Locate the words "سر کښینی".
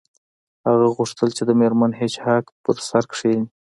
2.87-3.47